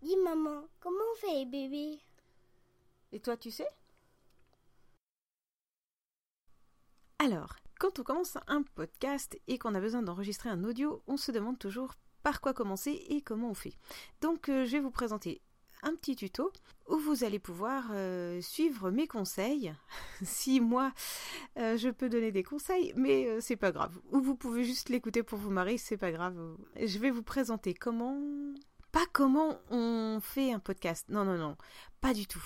[0.00, 1.98] Dis maman, comment on fait les bébés
[3.10, 3.68] Et toi, tu sais?
[7.18, 11.32] Alors, quand on commence un podcast et qu'on a besoin d'enregistrer un audio, on se
[11.32, 13.74] demande toujours par quoi commencer et comment on fait.
[14.20, 15.40] Donc, euh, je vais vous présenter
[15.82, 16.52] un petit tuto
[16.88, 19.74] où vous allez pouvoir euh, suivre mes conseils.
[20.22, 20.92] si moi
[21.56, 23.98] euh, je peux donner des conseils, mais c'est pas grave.
[24.12, 26.56] Ou vous pouvez juste l'écouter pour vous marrer, c'est pas grave.
[26.76, 28.16] Je vais vous présenter comment.
[28.98, 31.08] Pas comment on fait un podcast.
[31.08, 31.56] Non, non, non.
[32.00, 32.42] Pas du tout.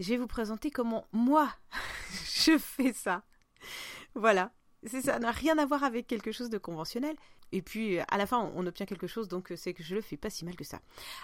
[0.00, 1.48] Je vais vous présenter comment moi
[2.24, 3.22] je fais ça.
[4.16, 4.50] Voilà.
[4.82, 7.14] C'est ça n'a rien à voir avec quelque chose de conventionnel.
[7.52, 10.16] Et puis, à la fin, on obtient quelque chose, donc c'est que je le fais
[10.16, 10.80] pas si mal que ça.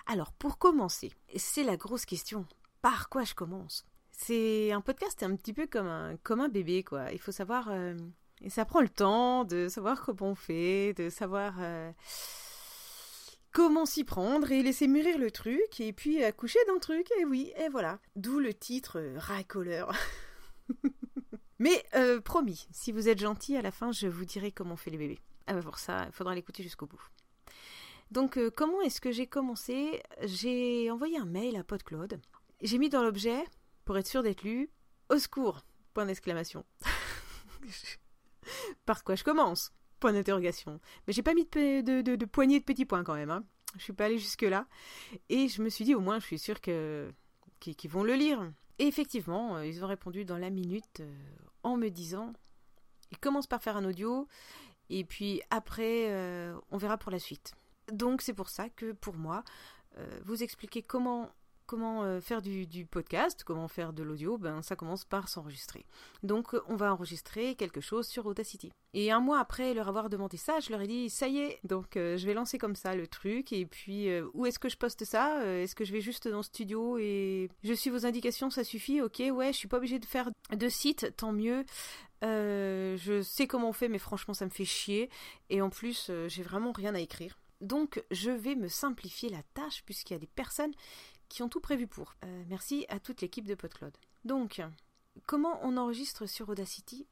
[0.07, 2.47] Alors, pour commencer, c'est la grosse question.
[2.83, 3.85] Par quoi je commence?
[4.13, 7.11] C'est un podcast un petit peu comme un, comme un bébé, quoi.
[7.11, 7.67] Il faut savoir...
[7.69, 7.97] euh,
[8.43, 11.57] et ça prend le temps de savoir comment on fait, de savoir...
[11.59, 11.91] euh,
[13.55, 17.09] comment s'y prendre et laisser mûrir le truc et puis accoucher d'un truc.
[17.19, 17.99] Et oui et voilà.
[18.17, 19.95] D'où le titre euh, racoleur.
[21.59, 24.77] Mais euh, promis si vous êtes gentil à la fin je vous dirai comment on
[24.77, 25.21] fait les bébés.
[25.47, 27.01] Ah bah pour ça il faudra l'écouter jusqu'au bout.
[28.11, 30.03] Donc euh, comment est-ce que j'ai commencé?
[30.23, 32.21] J'ai envoyé un mail à PodCloud
[32.65, 33.45] j'ai mis dans l'objet
[33.85, 34.71] pour être sûr d'être lu
[35.11, 36.65] au secours point d'exclamation.
[38.87, 39.73] Par quoi je commence?
[40.13, 40.81] D'interrogation.
[41.07, 43.31] Mais j'ai pas mis de, de, poignée de petits points quand même.
[43.31, 43.45] Hein.
[43.77, 44.67] Je suis pas allée jusque-là.
[45.29, 47.13] Et je me suis dit, au moins, je suis sûre que,
[47.61, 48.53] qu'ils, vont le lire.
[48.79, 51.15] Et effectivement, euh, ils ont répondu dans la minute euh,
[51.63, 52.33] en me disant,
[53.11, 54.29] ils commencent par faire un audio.
[54.91, 57.55] Et puis après, euh, on verra pour la suite.
[57.93, 59.45] Donc c'est pour ça que pour moi,
[60.25, 61.31] vous expliquer comment
[61.67, 65.85] comment euh, faire du, podcast, comment faire de l'audio, ben ça commence par s'enregistrer.
[66.23, 68.71] Donc euh, on va enregistrer quelque chose sur Audacity.
[68.93, 71.59] Et un mois après leur avoir demandé ça, je leur ai dit ça y est,
[71.65, 74.77] donc euh, je vais lancer comme ça le truc et puis où est-ce que je
[74.77, 78.51] poste ça Est-ce que je vais juste dans le studio et je suis vos indications,
[78.51, 81.65] ça suffit Ok, ouais, je suis pas obligée de faire de site, tant mieux.
[82.23, 85.11] Je sais comment on fait, mais franchement ça me fait chier
[85.51, 87.37] et en plus j'ai vraiment rien à écrire.
[87.61, 90.73] Donc je vais me simplifier la tâche puisqu'il y a des personnes
[91.29, 92.15] qui ont tout prévu pour.
[92.25, 93.93] Euh, merci à toute l'équipe de PodCloud.
[94.25, 94.63] Donc,
[95.27, 97.07] comment on enregistre sur Audacity?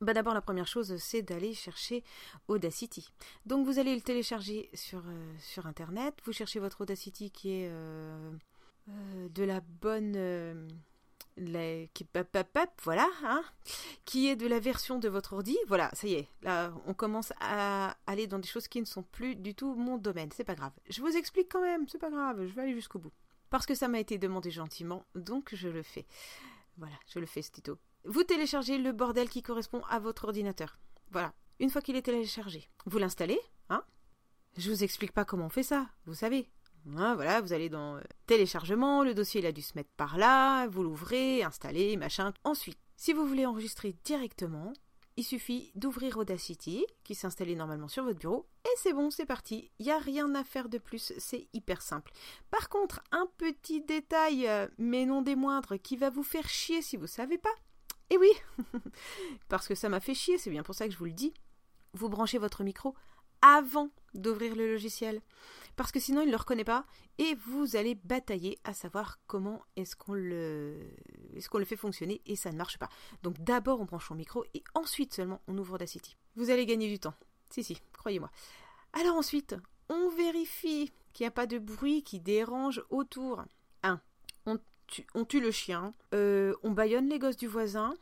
[0.00, 2.04] Bah D'abord, la première chose, c'est d'aller chercher
[2.46, 3.12] Audacity.
[3.46, 6.14] Donc, vous allez le télécharger sur, euh, sur Internet.
[6.24, 8.30] Vous cherchez votre Audacity qui est euh,
[9.30, 10.68] de la bonne...
[11.94, 12.06] qui,
[12.84, 13.42] voilà, hein,
[14.04, 15.58] qui est de la version de votre ordi.
[15.66, 16.28] Voilà, ça y est.
[16.42, 19.98] Là, on commence à aller dans des choses qui ne sont plus du tout mon
[19.98, 20.30] domaine.
[20.32, 20.72] C'est pas grave.
[20.88, 21.88] Je vous explique quand même.
[21.88, 22.46] C'est pas grave.
[22.46, 23.12] Je vais aller jusqu'au bout
[23.50, 26.06] parce que ça m'a été demandé gentiment, donc je le fais.
[26.76, 27.78] Voilà, je le fais ce tuto.
[28.04, 30.78] Vous téléchargez le bordel qui correspond à votre ordinateur.
[31.10, 31.32] Voilà.
[31.60, 33.82] Une fois qu'il est téléchargé, vous l'installez, hein?
[34.56, 36.48] Je vous explique pas comment on fait ça, vous savez.
[36.96, 40.16] Hein, voilà, vous allez dans euh, téléchargement, le dossier il a dû se mettre par
[40.16, 42.32] là, vous l'ouvrez, installez, machin.
[42.44, 44.72] Ensuite, si vous voulez enregistrer directement,
[45.18, 49.26] il suffit d'ouvrir Audacity, qui s'est installé normalement sur votre bureau, et c'est bon, c'est
[49.26, 49.68] parti.
[49.80, 52.12] Il n'y a rien à faire de plus, c'est hyper simple.
[52.52, 56.82] Par contre, un petit détail, euh, mais non des moindres, qui va vous faire chier
[56.82, 57.52] si vous savez pas.
[58.10, 58.30] Et oui,
[59.48, 61.34] parce que ça m'a fait chier, c'est bien pour ça que je vous le dis.
[61.94, 62.94] Vous branchez votre micro
[63.42, 65.20] avant d'ouvrir le logiciel,
[65.76, 66.84] parce que sinon il ne le reconnaît pas,
[67.18, 70.76] et vous allez batailler à savoir comment est-ce qu'on le,
[71.36, 72.88] est-ce qu'on le fait fonctionner, et ça ne marche pas.
[73.22, 76.16] Donc d'abord on branche son micro, et ensuite seulement on ouvre Audacity.
[76.36, 77.14] Vous allez gagner du temps.
[77.50, 78.30] Si, si, croyez-moi.
[78.92, 79.54] Alors ensuite,
[79.88, 83.44] on vérifie qu'il n'y a pas de bruit qui dérange autour.
[83.82, 84.00] 1.
[84.46, 85.94] On tue, on tue le chien.
[86.14, 87.94] Euh, on baillonne les gosses du voisin.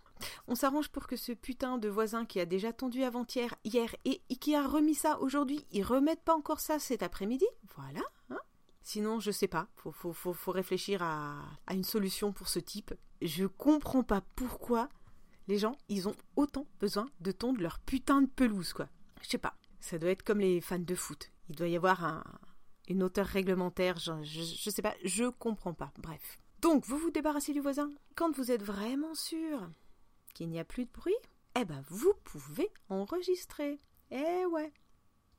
[0.49, 4.21] On s'arrange pour que ce putain de voisin qui a déjà tendu avant-hier, hier et,
[4.37, 7.47] qui a remis ça aujourd'hui, il remette pas encore ça cet après-midi?
[7.77, 8.01] Voilà.
[8.31, 8.41] hein?
[8.83, 9.69] Sinon, je sais pas.
[9.77, 12.95] Faut, faut, faut, faut réfléchir à, une solution pour ce type.
[13.21, 14.89] Je comprends pas pourquoi
[15.49, 18.89] les gens, ils ont autant besoin de tondre leur putain de pelouse, quoi.
[19.23, 19.55] Je sais pas.
[19.81, 21.31] Ça doit être comme les fans de foot.
[21.49, 22.25] Il doit y avoir un,
[22.89, 23.99] une hauteur réglementaire.
[23.99, 24.95] Je, je, je sais pas.
[25.05, 25.93] Je comprends pas.
[25.99, 26.39] Bref.
[26.61, 27.93] Donc, vous vous débarrassez du voisin?
[28.17, 29.69] Quand vous êtes vraiment sûr?
[30.37, 31.17] Qu'il n'y a plus de bruit,
[31.59, 33.81] eh ben, vous pouvez enregistrer.
[34.11, 34.71] Eh ouais.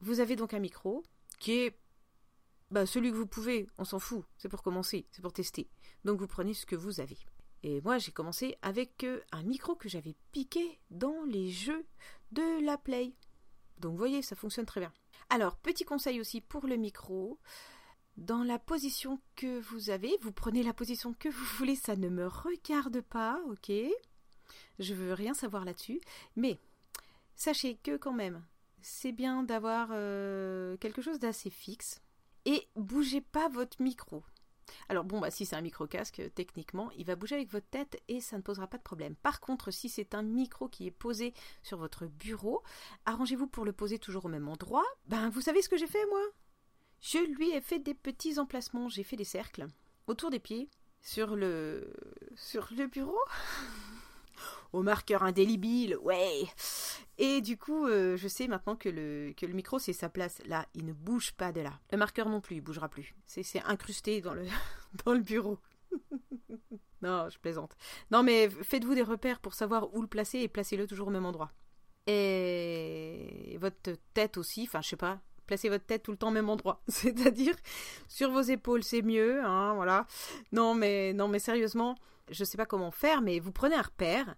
[0.02, 1.04] Vous avez donc un micro
[1.40, 1.80] qui est
[2.72, 5.70] bah, celui que vous pouvez, on s'en fout, c'est pour commencer, c'est pour tester.
[6.04, 7.18] Donc vous prenez ce que vous avez.
[7.62, 11.86] Et moi j'ai commencé avec euh, un micro que j'avais piqué dans les jeux
[12.32, 13.14] de la Play.
[13.78, 14.92] Donc vous voyez, ça fonctionne très bien.
[15.30, 17.38] Alors, petit conseil aussi pour le micro.
[18.16, 22.10] Dans la position que vous avez, vous prenez la position que vous voulez, ça ne
[22.10, 23.72] me regarde pas, ok?
[24.80, 26.02] Je veux rien savoir là-dessus.
[26.36, 26.58] Mais
[27.36, 28.44] sachez que quand même,
[28.82, 32.02] c'est bien d'avoir euh, quelque chose d'assez fixe
[32.46, 34.24] Et bougez pas votre micro.
[34.90, 38.22] Alors bon, bah si c'est un micro-casque, techniquement, il va bouger avec votre tête et
[38.22, 39.16] ça ne posera pas de problème.
[39.16, 41.34] Par contre, si c'est un micro qui est posé
[41.64, 42.64] sur votre bureau,
[43.06, 44.86] arrangez-vous pour le poser toujours au même endroit.
[45.08, 46.22] Ben, vous savez ce que j'ai fait, moi?
[47.02, 49.68] Je lui ai fait des petits emplacements, j'ai fait des cercles
[50.08, 50.70] autour des pieds,
[51.02, 51.94] sur le...
[52.36, 53.20] sur le bureau
[54.74, 56.46] au marqueur indélébile, ouais.
[57.18, 60.42] Et du coup, euh, je sais maintenant que le, que le micro, c'est sa place.
[60.46, 61.80] Là, il ne bouge pas de là.
[61.92, 63.16] Le marqueur non plus, il bougera plus.
[63.26, 64.46] C'est incrusté dans le,
[65.06, 65.58] dans le bureau.
[67.02, 67.76] non, je plaisante.
[68.12, 71.26] Non, mais faites-vous des repères pour savoir où le placer et placez-le toujours au même
[71.26, 71.52] endroit.
[72.06, 76.32] Et votre tête aussi, enfin, je sais pas, placez votre tête tout le temps au
[76.32, 76.82] même endroit.
[76.88, 77.56] C'est-à-dire,
[78.08, 80.06] sur vos épaules, c'est mieux, hein, voilà.
[80.52, 81.96] Non, mais, non, mais sérieusement,
[82.30, 84.36] je ne sais pas comment faire, mais vous prenez un repère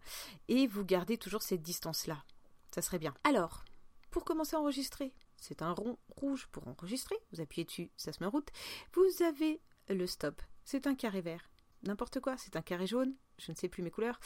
[0.47, 2.23] et vous gardez toujours cette distance-là.
[2.71, 3.13] Ça serait bien.
[3.23, 3.65] Alors,
[4.11, 7.15] pour commencer à enregistrer, c'est un rond rouge pour enregistrer.
[7.31, 8.49] Vous appuyez dessus, ça se met en route.
[8.93, 10.41] Vous avez le stop.
[10.63, 11.49] C'est un carré vert.
[11.83, 13.15] N'importe quoi, c'est un carré jaune.
[13.37, 14.19] Je ne sais plus mes couleurs.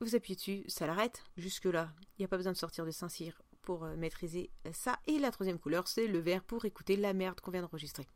[0.00, 1.24] Vous appuyez dessus, ça l'arrête.
[1.36, 4.98] Jusque-là, il n'y a pas besoin de sortir de Saint-Cyr pour euh, maîtriser ça.
[5.06, 8.06] Et la troisième couleur, c'est le vert pour écouter la merde qu'on vient d'enregistrer.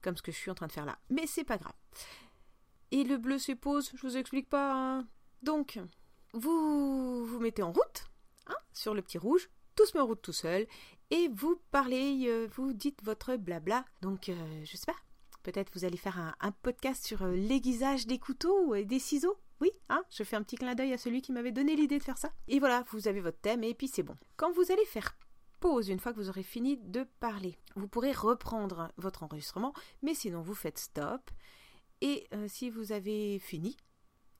[0.00, 0.98] Comme ce que je suis en train de faire là.
[1.10, 1.74] Mais c'est pas grave.
[2.90, 4.72] Et le bleu se pose, je vous explique pas.
[4.72, 5.08] Hein.
[5.42, 5.78] Donc,
[6.32, 8.10] vous vous mettez en route,
[8.46, 10.66] hein, sur le petit rouge, tout se met en route tout seul,
[11.10, 13.84] et vous parlez, euh, vous dites votre blabla.
[14.02, 14.30] Donc,
[14.64, 14.96] je sais pas,
[15.42, 19.38] peut-être vous allez faire un, podcast sur euh, l'aiguisage des couteaux et des ciseaux.
[19.60, 22.02] Oui, hein, je fais un petit clin d'œil à celui qui m'avait donné l'idée de
[22.02, 22.30] faire ça.
[22.48, 24.14] Et voilà, vous avez votre thème et puis c'est bon.
[24.36, 25.16] Quand vous allez faire
[25.58, 30.14] pause une fois que vous aurez fini de parler, vous pourrez reprendre votre enregistrement, mais
[30.14, 31.30] sinon vous faites stop
[32.00, 33.76] et euh, si vous avez fini,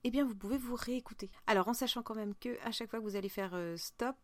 [0.03, 1.29] eh bien vous pouvez vous réécouter.
[1.47, 4.15] Alors en sachant quand même que à chaque fois que vous allez faire euh, stop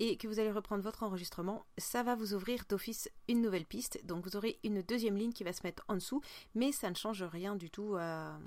[0.00, 4.04] et que vous allez reprendre votre enregistrement, ça va vous ouvrir d'office une nouvelle piste.
[4.04, 6.20] Donc vous aurez une deuxième ligne qui va se mettre en dessous,
[6.54, 8.38] mais ça ne change rien du tout à,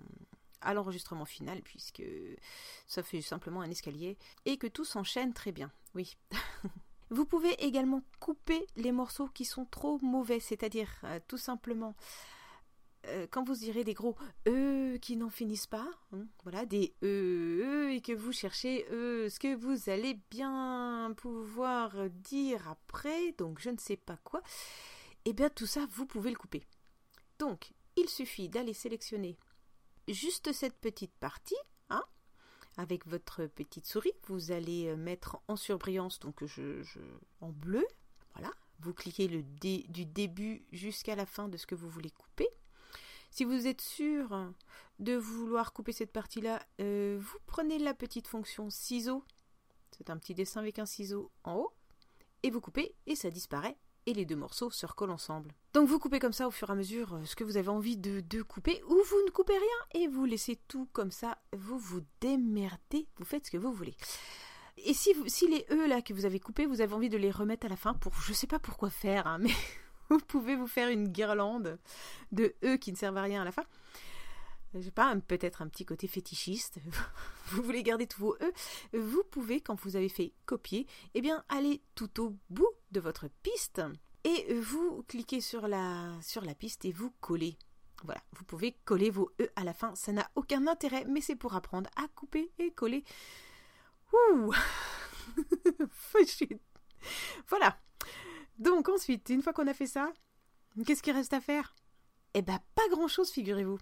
[0.74, 2.04] l'enregistrement final puisque
[2.88, 5.72] ça fait simplement un escalier et que tout s'enchaîne très bien.
[5.95, 6.18] Oui.
[7.10, 11.95] Vous pouvez également couper les morceaux qui sont trop mauvais, c'est-à-dire euh, tout simplement
[13.07, 14.15] euh, quand vous direz des gros
[14.48, 19.39] E qui n'en finissent pas, hein, voilà, des E, et que vous cherchez E, ce
[19.39, 24.42] que vous allez bien pouvoir dire après, donc je ne sais pas quoi,
[25.25, 26.63] et eh bien tout ça, vous pouvez le couper.
[27.39, 29.38] Donc, il suffit d'aller sélectionner
[30.07, 31.56] juste cette petite partie,
[31.89, 32.03] hein,
[32.77, 36.44] avec votre petite souris, vous allez mettre en surbrillance, donc
[37.42, 37.86] en bleu,
[38.33, 42.48] voilà, vous cliquez le du début jusqu'à la fin de ce que vous voulez couper.
[43.29, 44.53] Si vous êtes sûr
[45.00, 49.24] de vouloir couper cette partie-là, euh, vous prenez la petite fonction ciseau.
[49.91, 51.74] C'est un petit dessin avec un ciseau en haut.
[52.44, 53.77] Et vous coupez et ça disparaît.
[54.06, 55.53] Et les deux morceaux se recollent ensemble.
[55.74, 57.68] Donc vous coupez comme ça au fur et à mesure euh, ce que vous avez
[57.68, 58.81] envie de, couper.
[58.85, 61.38] Ou vous ne coupez rien et vous laissez tout comme ça.
[61.56, 63.07] Vous vous démerdez.
[63.18, 63.95] Vous faites ce que vous voulez.
[64.77, 67.31] Et si, si les E là que vous avez coupés, vous avez envie de les
[67.31, 69.51] remettre à la fin pour je sais pas pourquoi faire, hein, mais
[70.09, 71.80] vous pouvez vous faire une guirlande
[72.31, 73.63] de E qui ne servent à rien à la fin.
[74.74, 76.80] Je sais pas, peut-être un petit côté fétichiste.
[77.48, 78.54] vous voulez garder tous vos E.
[78.94, 83.27] Vous pouvez, quand vous avez fait copier, eh bien, aller tout au bout de votre
[83.44, 83.81] piste
[84.24, 87.57] et vous cliquez sur la, sur la piste et vous collez.
[88.03, 89.96] Voilà, vous pouvez coller vos E à la fin.
[89.96, 93.03] Ça n'a aucun intérêt, mais c'est pour apprendre à couper et coller.
[94.13, 94.53] Ouh
[97.48, 97.77] Voilà.
[98.58, 100.12] Donc ensuite, une fois qu'on a fait ça,
[100.86, 101.76] qu'est-ce qu'il reste à faire?
[102.34, 103.80] Eh ben pas grand-chose, figurez-vous.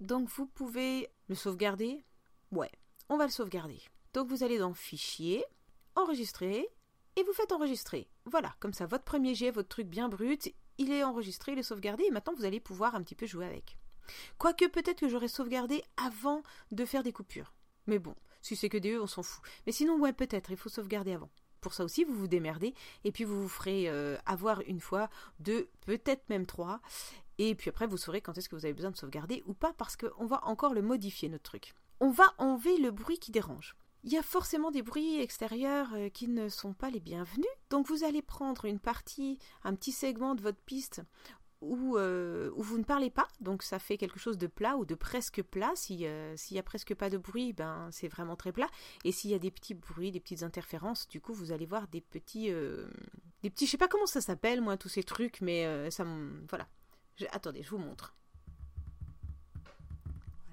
[0.00, 2.04] Donc vous pouvez le sauvegarder?
[2.50, 2.70] Ouais,
[3.08, 3.80] on va le sauvegarder.
[4.12, 5.44] Donc vous allez dans Fichier,
[5.94, 6.68] Enregistrer,
[7.16, 8.08] et vous faites enregistrer.
[8.24, 11.64] Voilà, comme ça, votre premier jet, votre truc bien brut, il est enregistré, il est
[11.64, 13.78] sauvegardé, et maintenant vous allez pouvoir un petit peu jouer avec.
[14.38, 17.54] Quoique peut-être que j'aurais sauvegardé avant de faire des coupures.
[17.86, 19.42] Mais bon, si c'est que des E, on s'en fout.
[19.66, 22.74] Mais sinon, ouais, peut-être, il faut sauvegarder avant pour ça aussi, vous vous démerdez.
[23.04, 26.80] Et puis, vous vous ferez euh, avoir une fois, deux, peut-être même trois.
[27.38, 29.72] Et puis après, vous saurez quand est-ce que vous avez besoin de sauvegarder ou pas,
[29.72, 31.74] parce qu'on va encore le modifier, notre truc.
[31.98, 33.76] On va enlever le bruit qui dérange.
[34.02, 37.46] Il y a forcément des bruits extérieurs euh, qui ne sont pas les bienvenus.
[37.68, 41.02] Donc vous allez prendre une partie, un petit segment de votre piste
[41.62, 44.94] euh, où, vous ne parlez pas, donc ça fait quelque chose de plat ou de
[44.94, 45.74] presque plat.
[45.90, 48.68] Euh, s'il y a presque pas de bruit, ben c'est vraiment très plat.
[49.04, 51.86] Et s'il y a des petits bruits, des petites interférences, du coup vous allez voir
[51.88, 52.88] des petits, euh,
[53.42, 56.06] des petits, je sais pas comment ça s'appelle moi tous ces trucs, mais ça,
[56.48, 56.66] voilà.
[57.30, 58.14] attendez, je vous montre.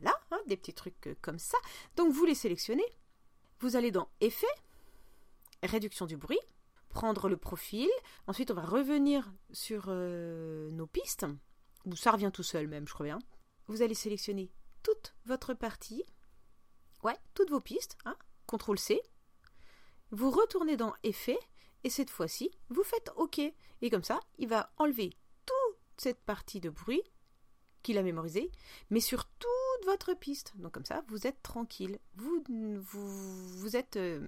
[0.02, 1.58] Voilà, hein, des petits trucs comme ça.
[1.96, 2.86] Donc vous les sélectionnez.
[3.60, 4.46] Vous allez dans Effet,
[5.64, 6.40] Réduction du bruit,
[6.98, 7.88] prendre le profil.
[8.26, 11.28] Ensuite, on va revenir sur euh, nos pistes,
[11.86, 13.20] ou ça revient tout seul même, je crois bien.
[13.68, 14.50] Vous allez sélectionner
[14.82, 16.04] toute votre partie.
[17.04, 18.00] Ouais, toutes vos pistes.
[18.06, 19.00] Hein, CTRL C.
[20.10, 21.38] Vous retournez dans Effet
[21.84, 23.38] et cette fois-ci, vous faites OK.
[23.38, 25.12] Et comme ça, il va enlever
[25.46, 27.04] toute cette partie de bruit
[27.84, 28.52] qu'il a mémorisé,
[28.90, 30.54] mais sur toute votre piste.
[30.58, 32.00] Donc comme ça, vous êtes tranquille.
[32.16, 34.28] Vous êtes euh,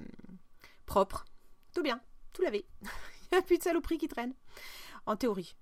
[0.86, 1.26] propre.
[1.74, 2.00] Tout bien.
[2.40, 2.64] Tout il
[3.34, 4.34] n'y a plus de saloperie qui traîne.
[5.06, 5.56] En théorie.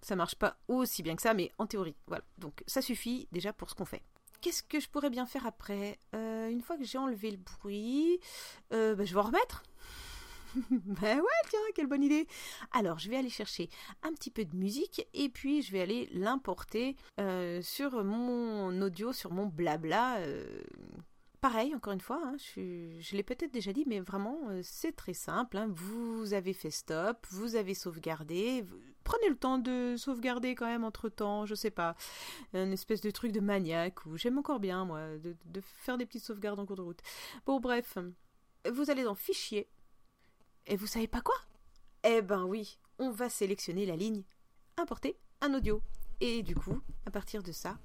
[0.00, 1.96] Ça marche pas aussi bien que ça, mais en théorie.
[2.06, 2.24] Voilà.
[2.38, 4.02] Donc ça suffit déjà pour ce qu'on fait.
[4.40, 5.98] Qu'est-ce que je pourrais bien faire après?
[6.14, 8.20] Euh, Une fois que j'ai enlevé le bruit,
[8.72, 9.62] euh, bah, je vais en remettre.
[10.70, 12.26] ben ouais, tiens, quelle bonne idée.
[12.72, 13.68] Alors, je vais aller chercher
[14.02, 19.12] un petit peu de musique et puis je vais aller l'importer euh, sur mon audio,
[19.12, 20.18] sur mon blabla.
[21.46, 25.12] Pareil, encore une fois, hein, je, l'ai peut-être déjà dit, mais vraiment, euh, c'est très
[25.14, 25.56] simple.
[25.56, 25.68] Hein.
[25.70, 28.64] Vous avez fait stop, vous avez sauvegardé.
[29.04, 31.94] Prenez le temps de sauvegarder quand même entre temps, je sais pas,
[32.52, 36.04] une espèce de truc de maniaque ou j'aime encore bien, moi, de, de faire des
[36.04, 37.00] petites sauvegardes en cours de route.
[37.46, 37.96] Bon, bref,
[38.68, 39.68] vous allez dans Fichier
[40.66, 41.36] et vous savez pas quoi?
[42.02, 44.24] Eh ben oui, on va sélectionner la ligne
[44.78, 45.80] Importer un audio.
[46.20, 47.78] Et du coup, à partir de ça,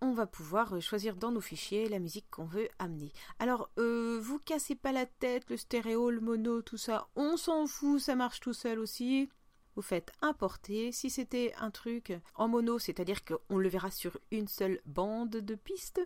[0.00, 3.12] on va pouvoir euh, choisir dans nos fichiers la musique qu'on veut amener.
[3.38, 7.66] Alors, euh, vous cassez pas la tête, le stéréo, le mono, tout ça, on s'en
[7.66, 9.28] fout, ça marche tout seul aussi
[9.76, 10.92] vous faites importer.
[10.92, 15.54] Si c'était un truc en mono, c'est-à-dire qu'on le verra sur une seule bande de
[15.54, 16.00] pistes,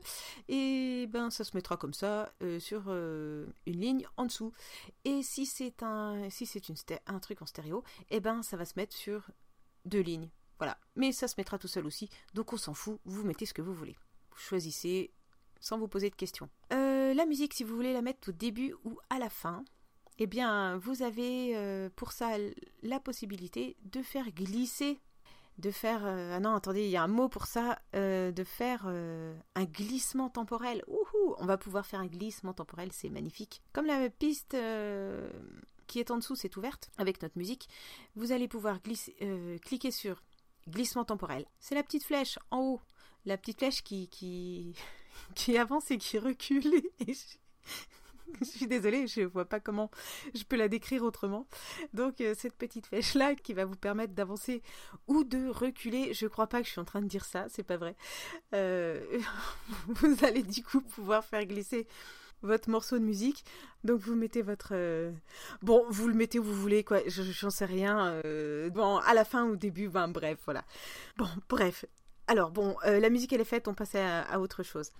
[0.48, 4.52] et ben ça se mettra comme ça euh, sur une ligne en dessous.
[5.04, 6.62] Et si c'est un, si c'est
[7.06, 9.30] un truc en stéréo, et ben ça va se mettre sur
[9.84, 10.30] deux lignes.
[10.58, 10.78] Voilà.
[10.96, 12.98] Mais ça se mettra tout seul aussi, donc on s'en fout.
[13.04, 13.96] Vous mettez ce que vous voulez.
[14.30, 15.12] Vous choisissez
[15.60, 16.48] sans vous poser de questions.
[16.72, 19.64] Euh, la musique, si vous voulez la mettre au début ou à la fin,
[20.18, 22.36] eh bien, vous avez euh, pour ça
[22.82, 25.00] la possibilité de faire glisser,
[25.58, 26.04] de faire...
[26.04, 30.28] Euh, ah non, attendez, il y a un mot pour ça, de faire un glissement
[30.28, 30.84] temporel.
[30.86, 33.62] Ouhou, on va pouvoir faire un glissement temporel, c'est magnifique.
[33.72, 34.56] Comme la piste
[35.86, 37.68] qui est en dessous s'est ouverte avec notre musique,
[38.14, 40.22] vous allez pouvoir cliquer sur
[40.68, 41.46] glissement temporel.
[41.60, 42.80] C'est la petite flèche en haut,
[43.24, 44.74] la petite flèche qui, qui,
[45.34, 46.82] qui avance et qui recule.
[48.40, 49.90] je suis désolée, je ne vois pas comment
[50.34, 51.46] je peux la décrire autrement.
[51.92, 54.62] Donc euh, cette petite flèche là qui va vous permettre d'avancer
[55.06, 56.14] ou de reculer.
[56.14, 57.96] Je ne crois pas que je suis en train de dire ça, c'est pas vrai.
[58.54, 59.18] Euh,
[59.86, 61.86] vous allez du coup pouvoir faire glisser
[62.42, 63.44] votre morceau de musique.
[63.84, 65.12] Donc vous mettez votre euh,
[65.62, 67.00] bon, vous le mettez où vous voulez quoi.
[67.06, 68.20] Je j'en sais rien.
[68.70, 70.64] bon, à la fin ou au début, ben bref, voilà.
[71.16, 71.84] Bon, bref.
[72.26, 74.90] Alors bon, la musique elle est faite, on passe à autre chose.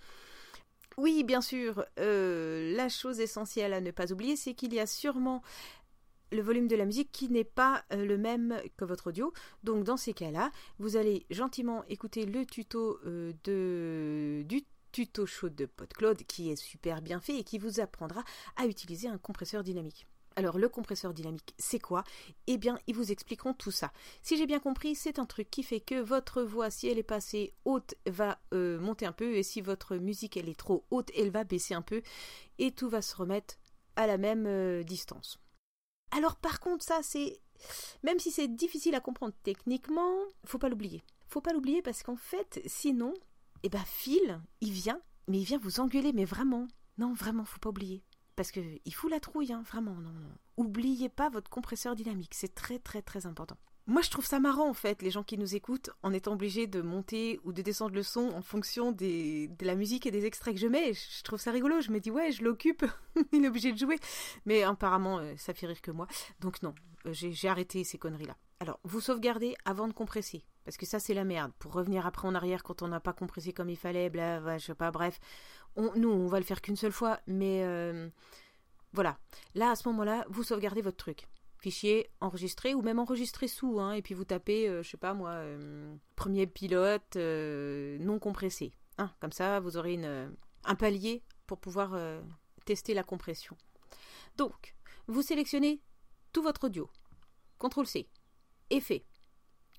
[0.99, 4.85] Oui, bien sûr, euh, la chose essentielle à ne pas oublier, c'est qu'il y a
[4.85, 5.41] sûrement
[6.33, 9.31] le volume de la musique qui n'est pas euh, le même que votre audio.
[9.63, 15.49] Donc dans ces cas-là, vous allez gentiment écouter le tuto euh, de, du tuto chaud
[15.49, 18.23] de PodCloud qui est super bien fait et qui vous apprendra
[18.55, 20.07] à utiliser un compresseur dynamique.
[20.35, 22.03] Alors le compresseur dynamique, c'est quoi?
[22.47, 23.91] Eh bien, ils vous expliqueront tout ça.
[24.21, 27.03] Si j'ai bien compris, c'est un truc qui fait que votre voix, si elle est
[27.03, 31.11] passée haute, va euh, monter un peu, et si votre musique elle est trop haute,
[31.17, 32.01] elle va baisser un peu,
[32.57, 33.55] et tout va se remettre
[33.95, 35.39] à la même euh, distance.
[36.11, 37.41] Alors par contre, ça c'est
[38.03, 40.13] même si c'est difficile à comprendre techniquement,
[40.45, 41.03] faut pas l'oublier.
[41.27, 43.13] Faut pas l'oublier parce qu'en fait, sinon,
[43.63, 46.67] eh ben Phil, il vient, mais il vient vous engueuler, mais vraiment.
[46.97, 48.03] Non, vraiment, faut pas oublier.
[48.35, 49.95] Parce qu'il fout la trouille, hein, vraiment.
[49.95, 50.29] Non, non.
[50.57, 53.57] Oubliez pas votre compresseur dynamique, c'est très très très important.
[53.89, 56.67] Moi, je trouve ça marrant en fait, les gens qui nous écoutent, en étant obligés
[56.67, 60.53] de monter ou de descendre le son en fonction de la musique et des extraits
[60.53, 60.93] que je mets.
[60.93, 61.81] Je trouve ça rigolo.
[61.81, 62.85] Je me dis, ouais, je l'occupe,
[63.33, 63.97] il est obligé de jouer.
[64.45, 66.05] Mais apparemment, euh, ça fait rire que moi.
[66.39, 66.75] Donc, non,
[67.07, 68.37] euh, j'ai arrêté ces conneries-là.
[68.59, 70.43] Alors, vous sauvegardez avant de compresser.
[70.65, 71.51] Parce que ça, c'est la merde.
[71.59, 74.65] Pour revenir après en arrière quand on n'a pas compressé comme il fallait, bla, je
[74.65, 75.19] sais pas, bref
[75.95, 78.09] nous, on va le faire qu'une seule fois, mais euh,
[78.93, 79.17] voilà.
[79.55, 81.27] Là, à ce moment-là, vous sauvegardez votre truc.
[81.57, 85.13] Fichier enregistré ou même enregistré sous, hein, et puis vous tapez, euh, je sais pas
[85.13, 88.73] moi, euh, premier pilote non compressé.
[88.97, 89.99] Hein, comme ça, vous aurez
[90.65, 91.97] un palier pour pouvoir
[92.65, 93.55] tester la compression.
[94.37, 94.75] Donc,
[95.07, 95.81] vous sélectionnez
[96.33, 96.89] tout votre audio.
[97.59, 98.07] CTRL C.
[98.69, 99.03] Effet.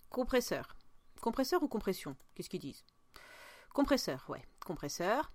[0.09, 0.77] Compresseur.
[1.21, 2.17] Compresseur ou compression?
[2.35, 2.85] Qu'est-ce qu'ils disent?
[3.73, 4.43] Compresseur, ouais.
[4.65, 5.33] Compresseur.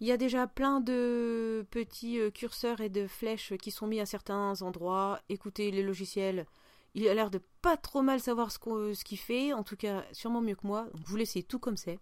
[0.00, 4.00] Il y a déjà plein de petits euh, curseurs et de flèches qui sont mis
[4.00, 5.20] à certains endroits.
[5.28, 6.46] Écoutez, les logiciels,
[6.94, 10.40] il a l'air de pas trop mal savoir ce qu'il fait, en tout cas sûrement
[10.40, 10.88] mieux que moi.
[10.94, 11.98] vous laissez tout comme c'est.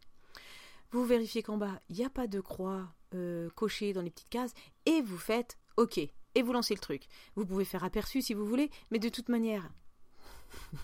[0.93, 4.31] Vous vérifiez qu'en bas, il n'y a pas de croix euh, cochée dans les petites
[4.31, 4.55] cases
[4.87, 5.99] et vous faites OK.
[5.99, 7.09] et vous lancez le truc.
[7.35, 9.69] Vous pouvez faire aperçu si vous voulez, mais de toute manière,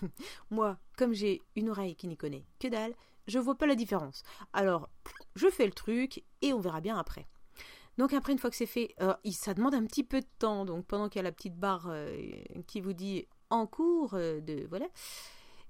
[0.49, 2.93] moi, comme j'ai une oreille qui n'y connaît que dalle,
[3.27, 4.23] je vois pas la différence.
[4.53, 4.89] Alors,
[5.35, 7.27] je fais le truc et on verra bien après.
[7.97, 10.65] Donc après, une fois que c'est fait, euh, ça demande un petit peu de temps.
[10.65, 14.41] Donc pendant qu'il y a la petite barre euh, qui vous dit en cours euh,
[14.41, 14.87] de voilà,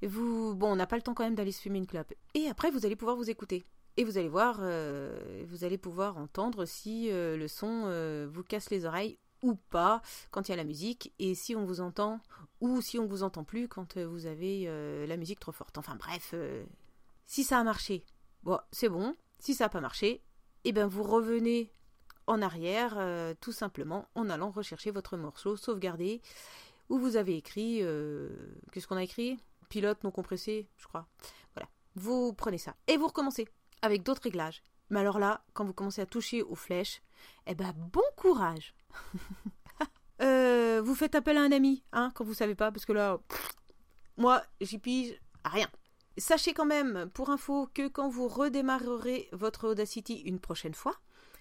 [0.02, 2.14] vous bon, on n'a pas le temps quand même d'aller se fumer une clope.
[2.34, 3.64] Et après, vous allez pouvoir vous écouter.
[3.98, 9.18] Et vous allez voir, vous allez pouvoir entendre si le son vous casse les oreilles
[9.42, 12.20] ou pas quand il y a la musique, et si on vous entend
[12.66, 14.66] ou si on vous entend plus quand vous avez
[15.06, 15.78] la musique trop forte.
[15.78, 16.34] Enfin bref,
[17.28, 18.04] si ça a marché,
[18.44, 19.16] bon, c'est bon.
[19.40, 20.24] Si ça n'a pas marché,
[20.64, 21.72] eh ben vous revenez
[22.28, 26.22] en arrière, euh, tout simplement en allant rechercher votre morceau sauvegardé
[26.90, 27.80] où vous avez écrit.
[27.82, 28.30] Euh,
[28.72, 29.38] qu'est-ce qu'on a écrit?
[29.70, 31.08] Pilote non compressé, je crois.
[31.54, 31.70] Voilà.
[31.96, 33.48] Vous prenez ça et vous recommencez
[33.82, 34.64] avec d'autres réglages.
[34.90, 37.02] Mais alors là, quand vous commencez à toucher aux flèches,
[37.48, 38.76] eh ben bon courage
[40.22, 43.20] euh, Vous faites appel à un ami, hein, quand vous savez pas, parce que là,
[44.18, 45.68] moi, j'y pige rien.
[46.18, 50.96] Sachez quand même, pour info, que quand vous redémarrerez votre Audacity une prochaine fois,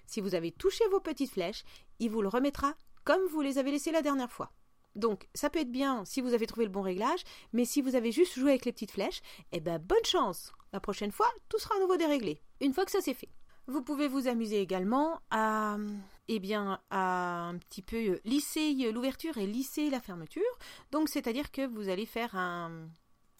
[0.05, 1.63] si vous avez touché vos petites flèches,
[1.99, 2.73] il vous le remettra
[3.05, 4.51] comme vous les avez laissées la dernière fois.
[4.95, 7.95] Donc, ça peut être bien si vous avez trouvé le bon réglage, mais si vous
[7.95, 10.51] avez juste joué avec les petites flèches, eh ben bonne chance.
[10.73, 12.41] La prochaine fois, tout sera à nouveau déréglé.
[12.61, 13.29] Une fois que ça c'est fait.
[13.67, 15.77] Vous pouvez vous amuser également à,
[16.27, 20.43] eh bien, un petit peu lisser l'ouverture et lisser la fermeture.
[20.91, 22.87] Donc, c'est-à-dire que vous allez faire un,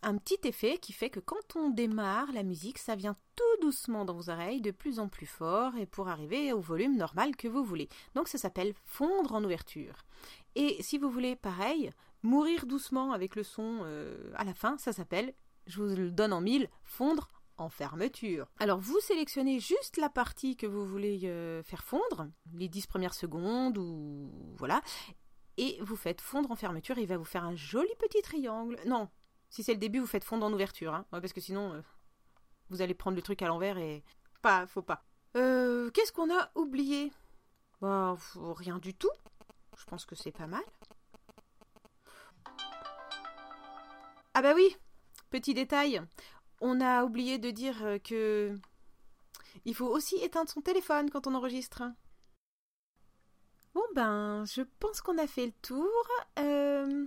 [0.05, 4.05] un petit effet qui fait que quand on démarre la musique, ça vient tout doucement
[4.05, 7.47] dans vos oreilles, de plus en plus fort, et pour arriver au volume normal que
[7.47, 7.89] vous voulez.
[8.13, 10.05] Donc ça s'appelle fondre en ouverture.
[10.53, 14.93] Et si vous voulez, pareil, mourir doucement avec le son euh, à la fin, ça
[14.93, 15.33] s'appelle,
[15.65, 18.47] je vous le donne en mille, fondre en fermeture.
[18.59, 23.13] Alors vous sélectionnez juste la partie que vous voulez euh, faire fondre, les 10 premières
[23.13, 24.81] secondes ou voilà,
[25.57, 28.77] et vous faites fondre en fermeture, il va vous faire un joli petit triangle.
[28.85, 29.09] Non,
[29.50, 31.05] si c'est le début, vous faites fondre en ouverture, hein.
[31.12, 31.81] parce que sinon, euh,
[32.69, 34.03] vous allez prendre le truc à l'envers et
[34.41, 35.03] pas, faut pas.
[35.38, 37.11] Euh, qu'est-ce qu'on a oublié?
[37.81, 39.11] Bah, rien du tout.
[39.77, 40.63] Je pense que c'est pas mal.
[44.33, 44.75] Ah bah oui,
[45.29, 46.01] petit détail.
[46.61, 48.57] On a oublié de dire que
[49.65, 51.83] il faut aussi éteindre son téléphone quand on enregistre.
[53.74, 55.91] Bon ben, je pense qu'on a fait le tour.
[56.39, 57.05] Euh,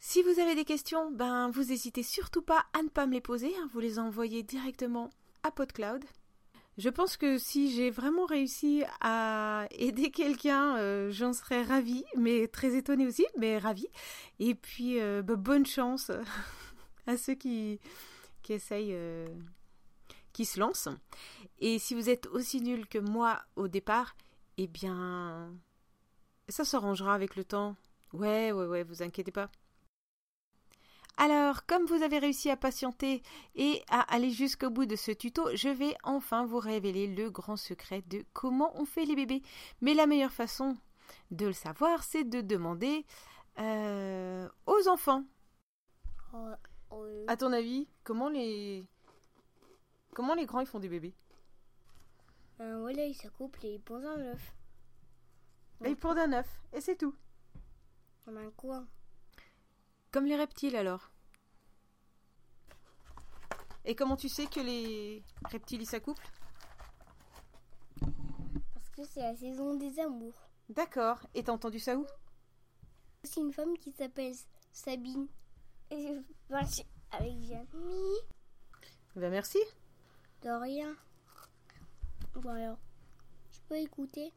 [0.00, 3.20] si vous avez des questions, ben vous n'hésitez surtout pas à ne pas me les
[3.20, 3.68] poser, hein.
[3.72, 5.10] vous les envoyez directement
[5.42, 6.04] à PodCloud.
[6.78, 12.48] Je pense que si j'ai vraiment réussi à aider quelqu'un, euh, j'en serais ravie, mais
[12.48, 13.88] très étonnée aussi, mais ravie.
[14.40, 16.10] Et puis euh, bah, bonne chance
[17.06, 17.80] à ceux qui,
[18.42, 19.28] qui essayent, euh,
[20.32, 20.88] qui se lancent.
[21.58, 24.16] Et si vous êtes aussi nul que moi au départ,
[24.56, 25.52] eh bien,
[26.48, 27.76] ça s'arrangera avec le temps.
[28.12, 29.50] Ouais, ouais, ouais, vous inquiétez pas.
[31.16, 33.22] Alors, comme vous avez réussi à patienter
[33.54, 37.58] et à aller jusqu'au bout de ce tuto, je vais enfin vous révéler le grand
[37.58, 39.42] secret de comment on fait les bébés.
[39.82, 40.78] Mais la meilleure façon
[41.30, 43.04] de le savoir, c'est de demander
[43.58, 45.24] euh, aux enfants.
[47.28, 48.84] À ton avis, comment les
[50.12, 51.14] comment les grands ils font des bébés?
[52.60, 54.54] Euh, Voilà, ils s'accouplent et ils pondent un œuf.
[55.86, 57.14] ils pondent un œuf et c'est tout.
[58.24, 58.86] Comme un coin.
[60.10, 61.10] Comme les reptiles alors.
[63.84, 66.28] Et comment tu sais que les reptiles s'accouplent?
[68.74, 70.48] Parce que c'est la saison des amours.
[70.68, 71.20] D'accord.
[71.34, 72.06] Et t'as entendu ça où?
[73.22, 74.34] C'est une femme qui s'appelle
[74.72, 75.28] Sabine.
[75.90, 76.06] Et
[76.48, 78.20] je marche avec Jamie.
[79.16, 79.58] Ben merci.
[80.42, 80.94] De rien.
[82.34, 82.78] Voilà.
[83.50, 84.32] Je peux écouter